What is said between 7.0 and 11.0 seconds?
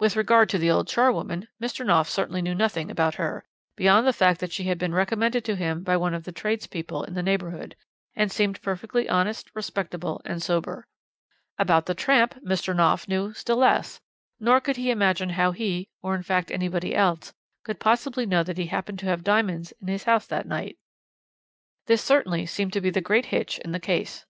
in the neighbourhood, and seemed perfectly honest, respectable, and sober.